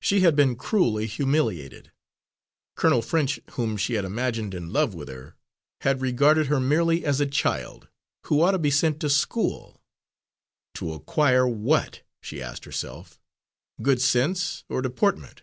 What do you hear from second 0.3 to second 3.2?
been cruelly humiliated. Colonel